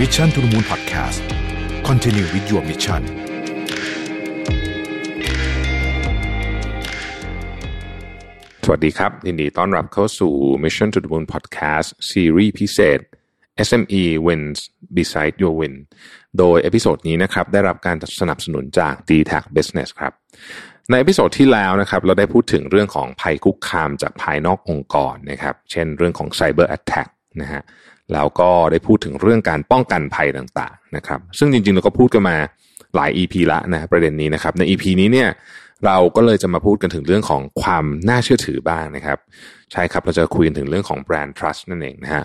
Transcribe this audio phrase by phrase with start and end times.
[0.00, 1.20] Mission to the Moon Podcast
[1.88, 3.02] Continue with your mission
[8.64, 10.32] สวัสดีครับยินดีต้อนรับเข้าสู่
[10.64, 13.00] Mission to the Moon Podcast ซีรีส์พิเศษ
[13.68, 14.58] SME Wins
[14.96, 15.74] Beside Your Win
[16.38, 20.12] โดย episode นี้นะครับได้รับการสนับสนุนจาก d t a c Business ครับ
[20.90, 27.08] ใน episode ที่แล้วนะครับเราได้พูดถึงเรื่องของภัยคุกคามจากภายนอกองค์กรนะครับ เช่นเรื่องของ Cyber Attack
[27.42, 27.62] นะฮะ
[28.12, 32.36] แล้วก็ได้พูดถึงเรื่องการป้องกันภัยต่างๆนะครับ ซึ่งจริงๆเราก็พูดกันมา
[32.96, 35.28] หลาย EP ละนะประเด็นนี้นะครับ ใน EP นี้เนี่ย
[35.86, 39.18] เราก็เลยจะมาพูดกันถึงเรื่องของความน่าเชื่อถือบ้างนะครับ
[39.72, 42.24] ใช่ครับเราจะคุยถึงเรื่องของแบรนด์ trust นั่นเองนะฮะ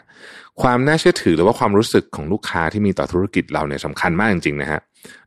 [0.61, 4.79] ความน่าเชื่อถือหรือว่าความรู้สึกของลูกค้าที่มีต่อธุรกิจเราเนี่ยสำคัญมากจริงๆนะฮะ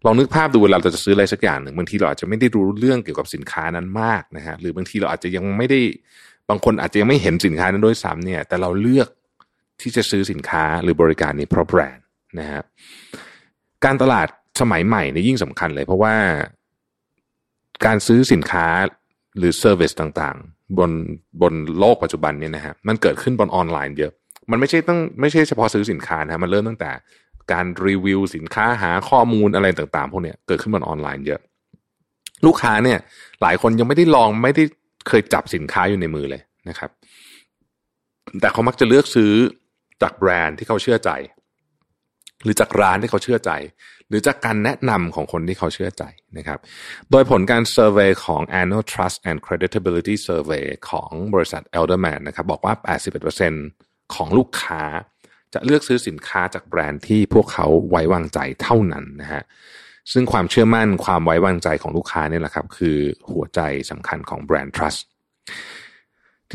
[0.05, 5.81] ลองนึกภาพดูเวลาเราจะซื้ออะไรสักอย่างหนึ่งบางทีเราอาจจะไม่ได้รู้เรื่องเกี่ยวกับสินค้านั้นมากนะฮะหรือบางทีเราอาจจะยังไม่ได้
[6.51, 9.09] บางคนอาจจะยังไม่เห็นสินค้านั้นด้วยซ้ำเนี่ย แต่เราเลือก
[9.83, 12.05] ที่จะซื้อสินค้าหรือบริการนี้เพราะแบรนด์
[12.39, 12.63] นะฮะ
[13.85, 14.29] การตลาด
[14.61, 16.15] สมัยใหม่นี่ยยิ่งสำคัญเลย เพราะว่า
[17.87, 18.67] การซื้อสินค้า
[19.39, 20.91] หรือ service ต่างๆ บน
[21.43, 24.13] บนโลกปัจจุบันเนี่ยนะฮะมันเกิดขึ้นบนออนไลน์เยอะ
[24.51, 26.91] มันไม่ใช่ต้องไม่ใช่เฉพาะซื้อสินค้านะมันเริ่มตั้งแต่
[27.53, 31.41] การรีวิวสินค้าหาข้อมูลอะไรต่างๆ พวกเนี้ยเกิดขึ้นบนออนไลน์เยอะ
[32.47, 32.99] ลูกค้าเนี่ย
[33.43, 34.65] หลายคนยังไม่ได้ลองไม่ได้
[35.09, 36.91] เคยจับสินค้าอยู่ในมือเลยนะครับ
[38.41, 39.33] แต่เขามักจะเลือกซื้อ
[40.03, 41.11] จากแบรนด์ที่เขาเชื่อใจ
[42.43, 43.53] หรือจากร้านที่เขาเชื่อใจ
[44.09, 46.05] หรือจากการแนะนำของคนที่เขาเชื่อใจ
[46.39, 46.59] นะครับ
[47.11, 52.75] โดยผลการเซอร์เวยของ Annual Trust and Creditability Survey ของบริษัท Elderman นะครับบอกว่า
[53.45, 54.83] 81%ของลูกค้า
[55.55, 59.43] จะเลือกซื้อสินค้าจากแบรนด์ที่พวกเขาไว้วางใจเท่านั้นนะฮะ
[60.13, 62.97] ซึ่งความเชื่อมั่นความไว้วางใจของลูกค้าเนี่ยแหละครับ คือ
[63.33, 65.01] หัวใจสำคัญของแบรนด์ trust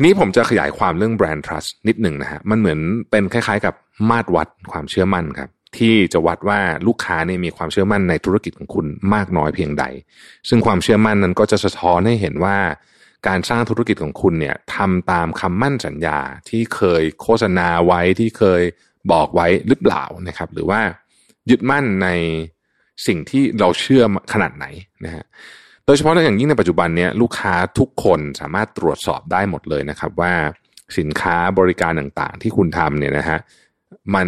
[0.00, 2.78] ีนี้ผมจะขยายความเรื่องแบรนด์ trust นิดหนึ่งนะฮะ มันเหมือน
[3.10, 3.74] เป็นคล้ายๆ กับ
[4.10, 9.84] มาตรวัดความเชื่อมั่นครับ ที่จะวัดว่าลูกค้าเนี่ยมีความเชื่อมั่นในธุรกิจของคุณมากน้อยเพียงใด
[10.48, 12.56] ซึ่งความเชื่อมั่นนั้นก็จะสะท้อนให้เห็นว่า
[13.28, 18.62] การสร้างธุรกิจของคุณเนี่ยทำตามคำมั่นสัญญาที่เคยโฆษณาไว้ที่เคย
[19.12, 20.80] บอกไว้หรือเปล่านะครับ หรือว่า
[21.50, 22.08] ยึดมั่นใน
[23.06, 24.66] สิ่งที่เราเชื่อขนาดไหน
[25.04, 25.24] นะฮะ
[25.88, 30.32] ดยเฉพาะในอย่างยิ่งในปัจจุบันเนี้ยลูกค้าทุกคนสามารถตรวจสอบได้หมดเลยนะครับ ว่า
[30.98, 33.38] สินค้าบริการต่างๆ ที่คุณทำเนี่ยนะฮะ
[34.14, 34.26] มัน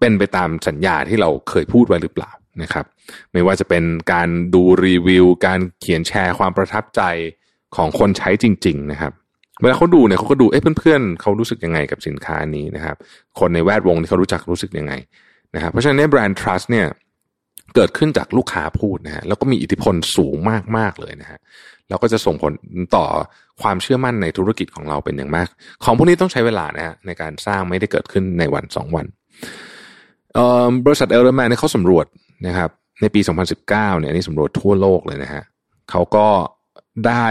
[0.00, 2.30] เป็นไปตามสัญญาที่เราเคยพูดไว้หรือเปล่า
[2.62, 2.84] นะครับ
[3.32, 7.02] ไม่ว่าจะเป็นการดูรีวิว การเขียนแชร์ความประทับใจ
[7.76, 9.12] ของคนใช้จริง ๆ นะครับ
[9.60, 12.96] เวลาเขาดูเนี่ยเขาก็ดูเอ๊ะเพื่อนๆเขารู้สึกยังไงกับสินค้านี้นะครับ
[13.38, 14.92] คนในแวดวงที่เขารู้จักรู้สึกยังไง
[15.54, 16.86] นะครับเพราะฉะนั้นแบรนด์ trust เนี่ย
[17.74, 20.36] เกิดขึ้นจากลูกค้าพูดนะฮะแล้วก็มีอิทธิพลสูง
[20.76, 21.38] มากๆเลยนะฮะ
[21.88, 22.52] แล้วก็จะส่งผล
[22.96, 23.06] ต่อ
[23.62, 25.48] ความเชื่อมั่นในธุรกิจของเราเป็นอย่างมาก
[25.84, 29.06] ของพวกนี้ต้องใช้เวลานะฮะในการสร้างไม่ได้เกิดขึ้นในวันสองวัน
[30.86, 32.06] บริษัทเอลเดอร์แมนเนี่ยเขาสำรวจ
[32.46, 32.70] นะครับ
[33.00, 33.20] ในปี
[33.60, 35.42] 2019 เนี่ยนี่สำรวจทั่วโลกเลยนะฮะ
[35.90, 36.26] เขาก็
[37.06, 37.26] ได้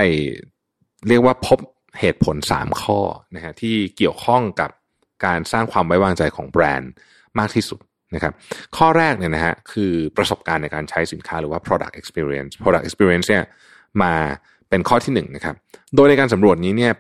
[1.08, 1.60] เรียกว่าพบ
[2.00, 3.00] เหตุผล 3 ข้อ
[3.36, 4.70] นะฮะที่เกี่ยวข้องกับ
[5.26, 6.92] การสร้างความไว้วางใจของแบรนด์
[7.40, 7.80] มากที่สุด
[8.16, 8.34] นะครับ
[8.78, 13.44] ข้อแรกเนี่ยนะฮะคือประสบการณ์ในการใช้สินค้าหรือว่า product experience product experience เนี่ย
[14.02, 14.14] มา
[14.70, 15.56] เป็นข้อที่หนึ่งนะครับ
[15.96, 16.92] โดยในการสำรวจนี้เนี่ย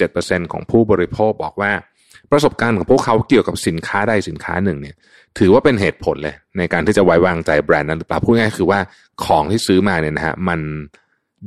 [0.00, 1.72] 87%ของผู้บริโภคบอกว่า
[2.32, 4.96] ประสบการณ์ของพวกเขาเกี่ยวกับสินค้าใดสินค้าหนึ่งเนี่ย
[5.38, 8.80] ถือว่าเป็นเหตุผลเลยในการที่จะไว้วางใจแบรนด์นั้นหรือเปล่าพูดง่ายคือว่า
[9.24, 10.60] ของที่ซื้อมาเนี่ยนะฮะมัน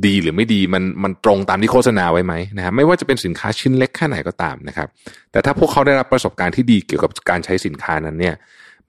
[0.06, 4.88] ดีหรือไม่ดีมันมันตรงตามที่โฆษณาไว้ไหมนะฮะไม่ว่าจะเป็นสินค้าชิ้นเล็กแค่ไหนก็ตามนะครับ
[5.32, 8.36] แต่ถ้าพวกเขาได้รับประสบการณ์ที่ดีเกี่ยวกับการใช้สินค้านั้นเนี่ย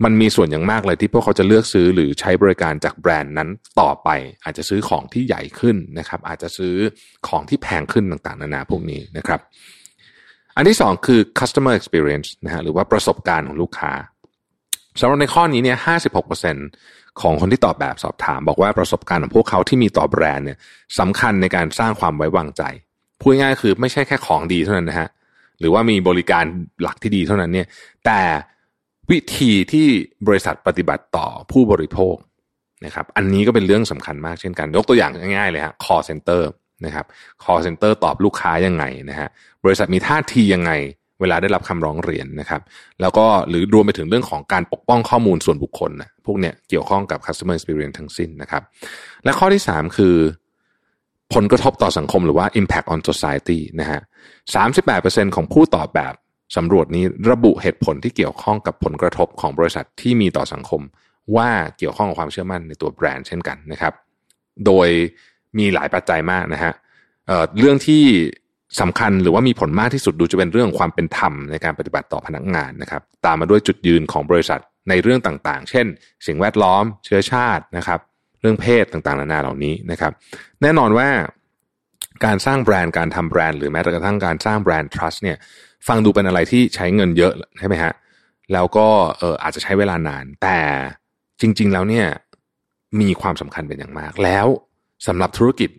[0.04, 3.48] มันมีส่วนอย่างมากเลยที่พวกเขาจะเลือกซื้อหรือใช้บริการจากแบรนด์นั้น
[3.80, 4.08] ต่อไป
[4.44, 6.74] อาจจะซื้อของที่ใหญ่ขึ้นนะครับ อาจจะซื้อ
[7.28, 9.40] ของที่แพงขึ้นต่างๆ นานาพวกนี้นะครับ
[10.56, 13.92] อันที่สองคือ customer experience นะฮะหรือว่าประสบการณ์ของลูกค้า
[15.00, 15.78] สำหรับในข้อนี้เนี่ย
[16.48, 20.58] 56%ของคนที่ตอบแบบสอบถาม บอกว่าประสบการณ์ของพวกเขาที่มีต่อแบรนด์เนี่ย
[20.98, 22.62] สำคัญในการสร้างความไว้วางใจ
[23.20, 25.08] พูดง่ายๆคือไม่ใช่แค่ของดีเท่านั้นนะฮะ
[25.60, 26.44] หรือว่ามีบริการ
[26.82, 27.66] หลักที่ดีเท่านั้นเนี่ย
[28.04, 28.20] แต่
[29.10, 29.88] วิธีที่
[30.26, 32.16] บริษัทปฏิบัติต่อผู้บริโภค
[32.84, 36.42] นะครับอันนี้ก็เป็นเรื่องสำคัญมากเช่นกัน ยกตัวอย่างง่ายๆเลยฮะ call center
[36.84, 37.06] นะครับ
[37.42, 39.28] call center ตอบลูกค้ายังไงนะฮะ
[39.64, 40.72] บริษัทมีท่าทียังไง
[41.20, 42.60] เวลาได้รับคำร้องเรียนนะครับ
[43.00, 48.62] แล้วก็หรือรวมไปถึงเรื่องของการปกป้องข้อมูลส่วนบุคคลนะพวกเนี้ยเกี่ยวข้องกับ customer experience ทั้งสิ้นนะครับ
[49.24, 50.16] และข้อที่สามคือ
[51.34, 54.00] ผลกระทบต่อสังคมหรือว่า impact on society นะฮะ
[54.68, 56.14] 38%ของผู้ตอบแบบ
[56.56, 60.82] สำรวจนี้ระบุเหตุผลที่เกี่ยวข้องกับผลกระทบของบริษัทที่มีต่อสังคม
[61.36, 63.92] ว่าเกี่ยวข้องกับความเชื่อมั่นในตัวแบรนด์เช่นกันนะครับ
[64.66, 64.88] โดย
[65.58, 66.72] มีหลายปัจจัยมากนะฮะ
[67.26, 68.04] เเรื่องที่
[68.80, 75.86] สำคัญหรือว่ามีผลมากที่สุดดูจะเป็นเรื่องความเป็นธรรมในการปฏิบัติต่อพนักงานนะครับ ตามมาด้วยจุดยืนของบริษัทในเรื่องต่างๆ เช่น
[76.26, 78.00] สิ่งแวดล้อม เชื้อชาตินะครับ
[78.40, 80.12] เรื่องเพศต่างๆ นานาเหล่านี้นะครับ
[80.62, 81.08] แน่นอนว่า
[82.24, 85.38] การสร้างแบรนด์การทำแบรนด์หรือแม้กระทั่งการสร้างแบรนด์ trust เนี่ย
[85.88, 87.92] ฟังดูเป็นอะไรที่ใช้เงินเยอะใช่ไหมฮะ
[88.52, 88.86] แล้วก็
[89.18, 90.58] เอออาจจะใช้เวลานาน แต่
[91.40, 92.06] จริง ๆ แล้วเนี่ย
[93.00, 94.46] มีความสำคัญเป็นอย่างมาก แล้ว
[95.06, 95.70] สำหรับธุรกิจ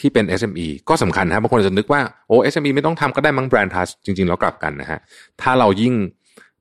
[0.00, 4.98] ที่เป็น SME ก็สำคัญนะบางคนจะนึกว่าโอ้ SME ไม่ต้องทำก็ได้มั้งแบรนด์ทัสจริง ๆ แล้วกลับกันนะฮะ
[5.42, 5.94] ถ้าเรายิ่ง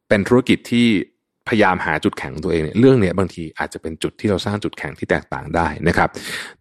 [0.07, 0.88] เป็นธุรกิจที่
[1.48, 6.10] พยายามหาจุดแข็งของตัวเองเนี่ยเรื่องเนี้ยบางทีอาจจะเป็นจุดที่เราสร้างจุดแข็งที่แตกต่างได้นะครับ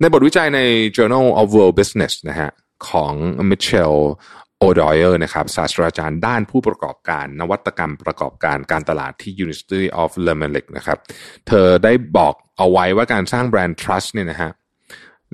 [0.00, 0.60] ในบทวิจัยใน
[0.96, 2.50] Journal of World Business นะฮะ
[2.88, 3.12] ของ
[3.50, 3.96] Mitchell
[4.64, 10.98] โอดอยเออร์นะครับศาสตราจารย์ด้านผู้ประกอบการนวัตกรรมประกอบการการตลาดที่ University of l e m e l i k นะครับ
[11.48, 14.50] เธอได้บอกเอาไว้ว่าการสร้างแบรนด์ trust เนี่ยนะฮะ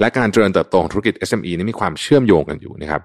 [0.00, 3.02] และการเจริญเติบโตของธุรกิจ SME นี่มีความเชื่อมโยงกันอยู่นะครับ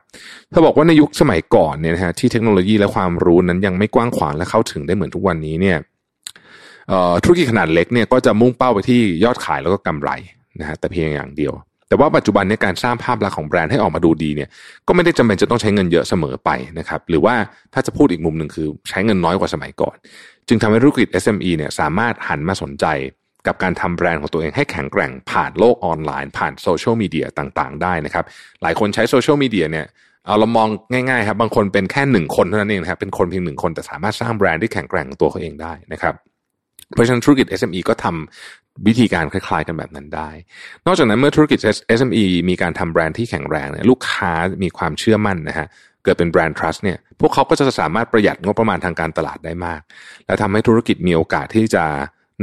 [0.50, 5.78] เธอบอกว่าในยุคสมัยก่อนเนี่ยนะฮะที่เทคโนโลยีและความรู้นั้นยังไม่กว้างขวางและเข้าถึงได้เหมือนทุกวันนี้เนี่ย
[7.24, 10.10] ธุรกิจขนาดเล็กเนี่ยก็จะมุ่งเป้าไปที่ยอดขายแล้วก็กำไร
[10.60, 11.54] นะฮะแต่เพียงอย่างเดียว
[11.88, 14.50] แต่ว่าปัจจุบันในการสร้างภาพลักษณ์ของแบรนด์ให้ออกมาดูดีเนี่ย
[14.88, 16.50] ก็ไม่ได้จำเป็นจะต้องใช้เงินเยอะเสมอไป
[16.80, 17.36] นะครับหรือว่า
[17.74, 19.96] ถ้าจะพูดอีกมุมหนึ่งคือใช้เงินน้อยกว่าสมัยก่อน
[20.48, 22.86] จึงทำให้ธุรกิจ SME เนี่ยสามารถหันมาสนใจ
[23.48, 28.26] กับการทำแบรนด์ของตัวเองให้แข็งแกร่งผ่านโลกออนไลน์ ผ่านโซเชียลมีเดียต่างๆ ได้นะครับ
[28.62, 29.86] หลายคนใช้โซเชียลมีเดียเนี่ย
[30.26, 36.16] เอาเรามองง่ายๆครับบางคนเป็นแค่หนึ่งคนเท่านั้นเองนะครับเป็นคนเพียงหนึ่งคนแต่สามารถสร้างแบรนด์ที่แข็งแกร่งตัวเขาเองได้นะครับ
[36.94, 40.30] เพราะฉะนั้นธุรกิจ SME ก็ทำ วิธีการคล้ายๆกันแบบนั้นได้
[40.86, 41.60] นอกจากนั้นเมื่อธุรกิจ
[42.00, 44.32] SME มีการทำแบรนด์ที่แข็งแรงเนี่ยลูกค้า
[44.64, 45.68] มีความเชื่อมั่นนะฮะ
[46.04, 49.82] เกิดเป็นแบรนด์ trust เนี่ยพวกเขาก็จะสามารถประหยัดงบประมาณทางการตลาดได้มาก
[50.26, 51.84] และทำให้ธุรกิจมีโอกาสที่จะ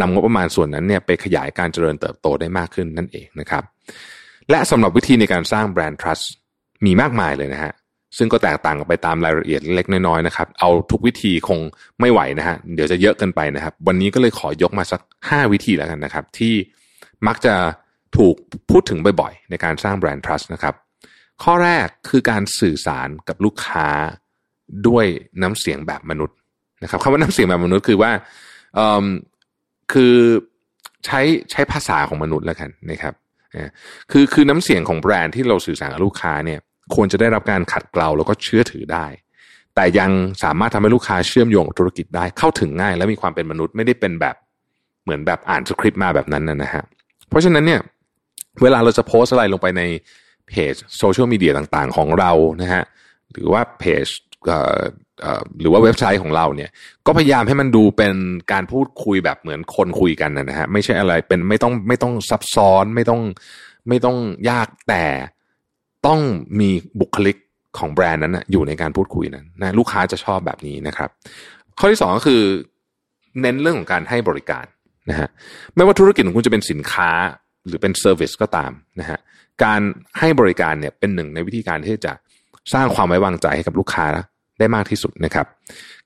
[0.01, 3.63] นำงบประมาณส่วนนั้นเนี่ยไปขยายการเจริญเติบโตได้มากขึ้นนั่นเองนะครับ
[4.51, 6.25] และสำหรับวิธีในการสร้างแบรนด์ trust
[6.85, 7.73] มีมากมายเลยนะฮะ
[8.17, 11.59] ซึ่งก็แตกต่างกันไปตามรายละเอียดเล็กน้อยๆนะครับ เอาทุกวิธีคง
[12.01, 16.55] ไม่ไหวนะฮะ เดี๋ยวจะเยอะเกินไปนะครับ วันนี้ก็เลยขอยกมาสัก 5 วิธีแล้วกันนะครับ ที่
[17.27, 17.55] มักจะ
[18.17, 18.35] ถูก
[18.71, 20.75] พูดถึงบ่อยๆ ในการสร้างแบรนด์ trust นะครับ
[21.43, 23.89] ข้อแรกคือการสื่อสารกับลูกค้า
[24.89, 25.07] ด้วย
[25.43, 26.37] น้ำเสียงแบบมนุษย์
[26.83, 28.11] นะครับคำว่าน้ำเสียงแบบมนุษย์คือว่า
[29.93, 30.15] คือ
[31.07, 31.21] ใช้
[31.51, 33.15] ใช้ภาษาของมนุษย์แล้วกันนะครับ
[34.11, 36.61] คือคือน้ำเสียงของแบรนด์ที่เราสื่อสารกับลูกค้าเนี่ย
[36.95, 39.07] ควรจะได้รับการขัดเกลาแล้วก็เชื่อถือได้
[39.75, 40.11] แต่ยัง
[40.43, 44.37] สามารถทำให้ลูกค้าเชื่อมโยงกับธุรกิจได้เข้าถึงง่าย และมีความเป็นมนุษย์ไม่ได้เป็นแบบ
[45.05, 46.85] เหมือนแบบอ่านสคริปต์มาแบบนั้นนะฮะ
[47.29, 47.81] เพราะฉะนั้นเนี่ย
[48.63, 49.83] เวลาเราจะโพสอะไรลงไปใน
[50.49, 52.33] เพจโซเชียลมีเดียต่างๆ ของเรา
[52.63, 52.83] นะฮะ
[53.33, 54.07] หรือว่าเพจ
[55.61, 56.71] หรือว่าเว็บไซต์ของเราเนี่ย
[57.07, 58.15] ก็พยายามให้มันดูเป็น
[58.53, 63.21] การพูดคุยแบบเหมือนคนคุยกันนะฮะไม่ใช่อะไรเป็นไม่ต้องไม่ต้องซับซ้อนไม่ต้อง
[63.89, 64.17] ไม่ต้อง
[64.51, 65.05] ยากแต่
[66.07, 66.21] ต้อง
[66.61, 66.71] มี
[67.01, 67.37] บุคลิก
[67.79, 71.11] ของแบรนด์นั้นนะอยู่ในการพูดคุยนั้นนะลูกค้าจะชอบแบบนี้นะครับ
[71.79, 72.43] ข้อที่สองก็คือ
[73.41, 74.65] เน้นเรื่องของการให้บริการ
[75.11, 75.29] นะฮะ
[75.77, 77.11] ไม่ว่าธุรกิจของคุณจะเป็นสินค้า
[77.67, 79.19] หรือเป็นเซอร์วิสก็ตามนะฮะ
[79.65, 79.81] การ
[80.19, 82.13] ให้บริการเนี่ยเป็นหนึ่งในวิธีการที่จะ
[82.75, 84.07] สร้างความไว้วางใจให้กับลูกค้า
[84.59, 85.47] ได้มากที่สุดนะครับ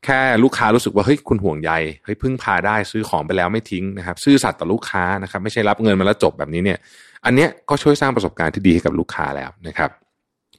[0.04, 1.70] แค่ลูกค้ารู้สึกว่าเฮ้ยคุณห่วงใย
[2.04, 6.78] เฮ้ยพึ่งพาได้ซื้อของไปแล้วไม่ทิ้งนะครับ ซื่อสัตย์ต่อลูกค้านะครับ ไม่ใช่รับเงินมาแล้วจบแบบนี้เนี่ย
[7.24, 9.90] อันเนี้ยก็ช่วยสร้างประสบการณ์ที่ดีให้กับลูกค้าแล้วนะครับ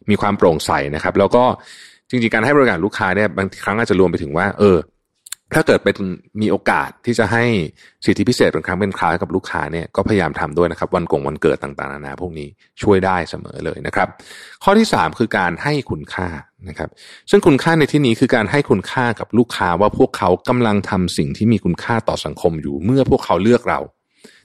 [0.10, 1.44] มีความโปร่งใสนะครับ แล้วก็
[2.10, 4.78] จริงๆการให้บริการลูกค้าเนี่ยบางครั้งอาจจะรวมไปถึงว่า เออ
[5.54, 5.96] ถ้าเกิดเป็น
[6.42, 7.44] มีโอกาสที่จะให้
[8.06, 12.48] สิทธิพิเศษเป็นครั้งเป็นคราวกับลูกค้าเนี่ยก็พยายามทำด้วยนะครับ วันกงวันเกิดต่างๆนานาพวกนี้
[12.82, 14.08] ช่วยได้เสมอเลยนะครับ
[14.64, 16.28] ข้อที่สามคือการให้คุณค่า
[16.70, 16.90] นะครับ
[17.30, 23.80] ซึ่งคุณค่าในที่นี้คือการให้คุณค่ากับลูกค้าว่าพวกเขากำลังทำสิ่งที่มีคุณค่าต่อสังคมอยู่ เมื่อพวกเขาเลือกเรา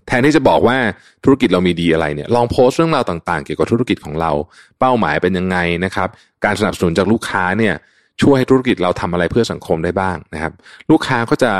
[0.06, 0.76] แทนที่จะบอกว่า
[1.24, 4.32] ธุรกิจเรามีดีอะไรเนี่ยลองโพสต์เรื่องราวต่างๆ เกี่ยวกับธุรกิจของเรา
[4.80, 6.08] เป้าหมายเป็นยังไงนะครับ
[6.44, 7.74] การสนับสนุนจากลูกค้าเนี่ย
[8.22, 10.52] ช่วยให้ธุรกิจเราทำอะไรเพื่อสังคมได้บ้างนะครับ
[10.90, 11.52] ลูกค้าก็จะ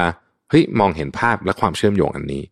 [0.50, 2.42] เฮ้ยมองเห็นภาพและความเชื่อมโยงอันนี้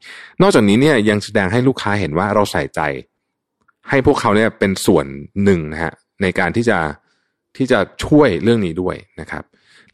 [0.42, 2.80] นอกจากนี้เนี่ยยังแสดงให้ลูกค้าเห็นว่าเราใส่ใจ
[3.88, 5.06] ให้พวกเขาเนี่ยเป็นส่วน
[5.44, 5.92] หนึ่งนะฮะ
[6.22, 6.78] ในการที่จะ
[7.56, 9.44] ที่จะช่วยเรื่องนี้ด้วยนะครับ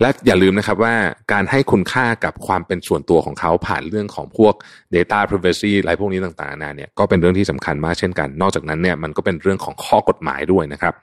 [0.00, 0.94] และอย่าลืมนะครับว่า
[1.32, 4.54] การให้คุณค่ากับความเป็นส่วนตัวของเขาผ่านเรื่องของพวก
[4.94, 10.94] Data Privacy อะไรพวกนี้ต่างๆนาเนี่ยก็เป็นเรื่องที่สำคัญมากเช่นกัน นอกจากนั้นเนี่ยมันก็เป็นเรื่องของข้อกฎหมายด้วยนะครับ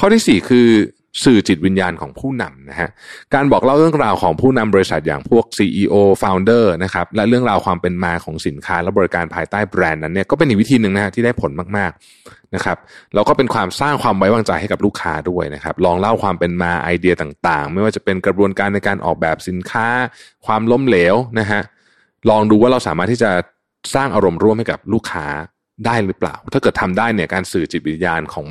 [0.00, 0.68] ข้อที่ 4 คือ
[1.24, 2.88] สื่อจิตวิญญาณของผู้นำนะฮะ
[3.34, 12.78] การบอกเล่าเรื่องราวของผู้นำบริษัทอย่างพวก CEO Founder นะครับและเรื่องราวความเป็นมาของสินค้าและบริการภายใต้แบรนด์นั้นเนี่ยก็เป็นอีกวิธีหนึ่งนะฮะที่ได้ผลมากๆนะครับ
[13.14, 19.86] แล้วก็เป็นความสร้างความไว้วางใจให้กับลูกค้าด้วยนะครับลองเล่าความเป็นมาไอเดียต่างๆ ไม่ว่าจะเป็นกระบวนการในการออกแบบสินค้า
[20.46, 21.60] ความล้มเหลวนะฮะ
[22.30, 23.30] ลองดูว่าเราสามารถที่จะ
[23.94, 25.26] สร้างอารมณ์ร่วมให้กับลูกค้า
[25.86, 28.46] ได้หรือเปล่า ถ้าเกิดทำได้เนี่ยการสื่อจิตวิญญาณของ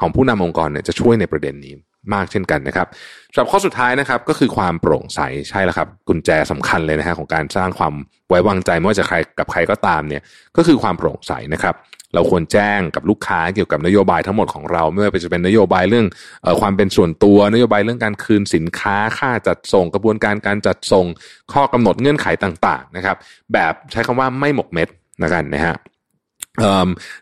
[0.00, 1.74] ของผู้นำองค์กรเนี่ยจะช่วยในประเด็นนี้
[2.14, 2.86] มากเช่นกันนะครับ
[3.32, 7.94] สำหรับข้อสุดท้ายนะครับก็คือความโปร่งใสใช่แล้วครับ กุญแจสำคัญเลยนะฮะของการสร้างความ
[8.28, 10.22] ไว้วางใจไม่ว่าจะใครกับใครก็ตามเนี่ย
[10.56, 11.74] ก็คือความโปร่งใสนะครับ
[12.14, 16.06] เราควรแจ้งกับลูกค้าเกี่ยวกับนโยบายทั้งหมดของเรา ไม่ว่าจะเป็นนโยบายเรื่อง
[16.44, 21.06] อความเป็นส่วนตัวนโยบายเรื่องการคืนสินค้าค่าจัดส่ง กระบวนการการจัดส่ง
[21.52, 23.16] ข้อกำหนดเงื่อนไขต่างๆนะครับ
[23.52, 24.88] แบบใช้คำว่าไม่หมกเม็ด
[25.22, 25.76] นะกันนะฮะ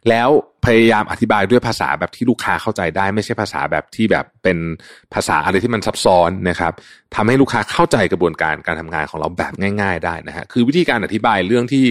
[0.08, 0.28] แล้ว
[0.66, 4.58] พยายามอธิบายด้วยภาษาแบบที่ลูกค้าเข้าใจได้ ไม่ใช่ภาษาแบบที่แบบเป็น
[5.14, 6.72] ภาษาอะไรที่มันซับซ้อนนะครับ
[7.14, 11.84] ทำให้ลูกค้าเข้าใจกระบวนการการทำงานของเราแบบง่าย ๆ ได้นะฮะคือวิธีการอธิบายเรื่องที่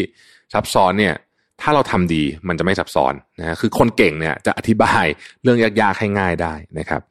[0.54, 1.16] ซับซ้อนเนี่ย
[1.62, 5.06] ถ้าเราทำดีมันจะไม่ซับซ้อนนะฮะคือคนเก่งเนี่ยจะอธิบาย
[5.44, 7.02] เรื่องยากๆให้ง่ายได้นะครับ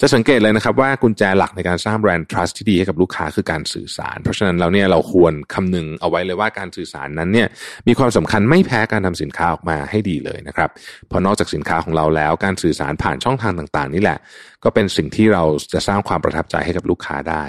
[0.00, 7.48] จะสังเกตเลยนะครับว่ากุญแจหลักในการสร้างแบรนด์ trust ที่ดีให้กับลูกค้าคือการสื่อสาร เพราะฉะนั้นเราเนี่ยเราควรคำนึงเอาไว้เลยว่าการสื่อสารนั้นเนี่ย
[7.88, 10.70] มีความสำคัญไม่แพ้การทำสินค้าออกมาให้ดีเลยนะครับ
[11.08, 14.18] เพราะนอกจากสินค้าของเราแล้วการสื่อสารผ่านช่องทางต่างๆ นี่แหละ
[14.64, 17.44] ก็เป็นสิ่งที่เราจะสร้างความประทับใจให้กับลูกค้าได้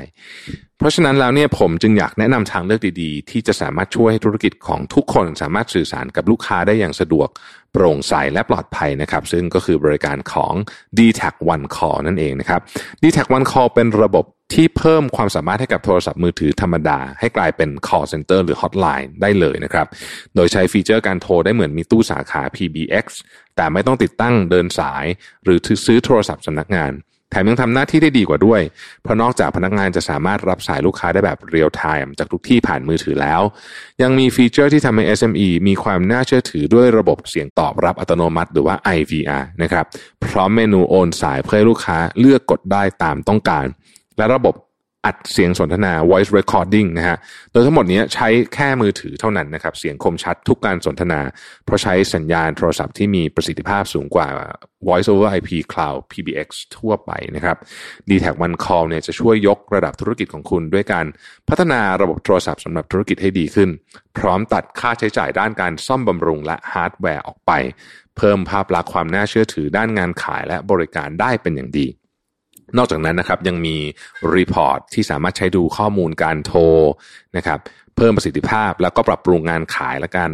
[0.78, 7.30] เพราะฉะนั้นแล้วเนี่ยผมจึงอยากแนะนำทางเลือกดีๆ ที่จะสามารถช่วยให้ธุรกิจของทุกคนสามารถสื่อสารกับลูกค้าได้อย่างสะดวก
[7.74, 10.54] โปร่งใสและปลอดภัยนะครับ ซึ่งก็คือบริการของ
[10.98, 12.62] d t a c One Call นั่นเองนะครับ
[13.02, 19.88] d t a c One Call เป็นระบบที่เพิ่มความสามารถให้กับโทรศัพท์มือถือธรรมดา ให้กลายเป็น call center หรือ hotline ได้เลยนะครับ
[20.36, 23.06] โดยใช้ feature การโทรได้เหมือนมีตู้สาขา PBX
[23.56, 25.06] แต่ไม่ต้องติดตั้งเดินสาย
[25.44, 26.92] หรือซื้อโทรศัพท์สำนักงาน
[27.34, 28.62] แถมยังทำหน้าที่ได้ดีกว่าด้วย
[29.04, 33.42] เพราะนอกจากพนักงานจะสามารถรับสายลูกค้าได้แบบ real-time จากทุกที่ผ่านมือถือแล้ว
[34.02, 39.86] ยังมี feature ที่ทำให้ SME มีความน่าเชื่อถือด้วยระบบเสียงตอบรับอัตโนมัติหรือว่า IVR นะครับ
[40.26, 43.66] พร้อมเมนูโอนสายเพื่อให้ลูกค้าเลือกกดได้ตามต้องการ
[44.18, 44.54] และระบบ
[45.06, 47.18] อัดเสียงสนทนา voice recording นะฮะ
[47.52, 51.20] โดยทั้งหมดนี้ใช้แค่มือถือเท่านั้นนะครับ เสียงคมชัดทุกการสนทนา
[51.66, 54.28] เพราะใช้สัญญาณโทรศัพท์ที่มีประสิทธิภาพสูงกว่า
[54.88, 57.58] voice over IP cloud PBX ทั่วไปนะครับ
[58.10, 61.06] dtac One Call เนี่ยจะช่วยยกระดับธุรกิจของคุณ ด้วยการ
[61.50, 63.70] พัฒนาระบบโทรศัพท์สำหรับธุรกิจให้ดีขึ้น
[64.18, 67.52] พร้อมตัดค่าใช้จ่ายด้านการซ่อมบำรุงและฮาร์ดแวร์ออกไป
[68.18, 71.88] เพิ่มภาพลักษณ์ความน่าเชื่อถือด้านงานขายและบริการได้เป็นอย่างดี
[72.78, 73.78] นอกจากนั้นนะครับยังมี
[74.36, 76.62] รีพอร์ตที่สามารถใช้ดูข้อมูลการโทร
[77.38, 77.60] นะครับ
[77.96, 80.32] เพิ่มประสิทธิภาพแล้วก็ปรับปรุงงานขายและการ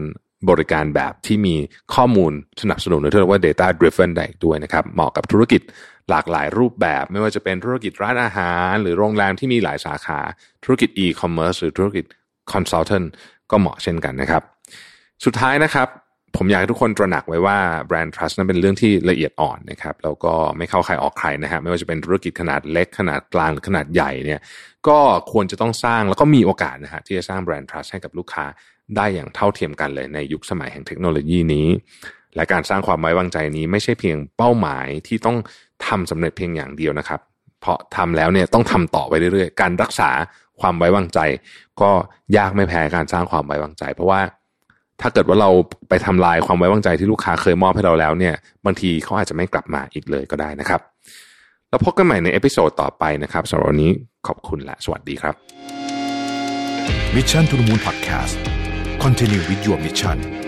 [0.50, 1.56] บริการแบบที่มี
[1.96, 2.32] ข้อมูล
[2.62, 5.62] สนับสนุนที่เรียกว่า data driven ได้ด้วยนะครับ เหมาะกับธุรกิจ
[6.10, 10.20] หลากหลายรูปแบบ ไม่ว่าจะเป็นธุรกิจร้านอาหาร หรือโรงแรมที่มีหลายสาขา
[10.64, 12.06] ธุรกิจ e-commerce หรือธุรกิจ
[12.52, 13.08] consultant
[13.52, 14.44] ก็เหมาะเช่นกันนะครับ
[15.26, 15.88] สุดท้ายนะครับ
[16.38, 17.58] ผมอยากให้ทุกคนตระหนักไว้ว่า
[17.88, 24.40] แบรนด์ trust นั้นเป็นเรื่องที่ละเอียดอ่อนนะครับแล้วก็ไม่เข้าใครออกใครนะฮะไม่ว่าจะเป็นธุรกิจขนาดเล็กขนาดกลางหรือขนาดใหญ่เนี่ย
[24.88, 25.00] ก็
[25.32, 28.46] ควรจะต้องสร้างแล้วก็มีโอกาสนะฮะที่จะสร้างแบรนด์ trust ให้กับลูกค้า
[28.96, 31.68] ได้อย่างเท่าเทียมกันเลยในยุคสมัยแห่งเทคโนโลยีนี้
[32.36, 35.38] และการสร้างความไว้วางใจนี้ไม่ใช่เพียงเป้าหมายที่ต้อง
[35.88, 37.20] ทำสำเร็จเพียงอย่างเดียวนะครับ
[37.62, 40.10] เพราะทำแล้วเนี่ยต้องทำต่อไปเรื่อยๆ การรักษา
[40.62, 41.20] ความไว้วางใจ
[41.82, 41.92] ก็
[42.38, 44.22] ยากไม่แพ้การสร้างความไว้วางใจ เพราะว่า
[45.02, 45.50] ถ้าเกิดว่าเรา
[45.90, 50.82] ไปทำลายความไว้วางใจที่ลูกค้าเคยมอบให้เราแล้วเนี่ย บางทีเขาอาจจะไม่กลับมาอีกเลยก็ได้นะครับ
[51.70, 53.92] แล้วพบกันใหม่ใน episode ต่อไปนะครับสำหรับวันนี้
[54.28, 55.36] ขอบคุณและสวัสดีครับ
[57.16, 58.34] Mission to the Moon Podcast
[59.04, 60.39] Continue with your mission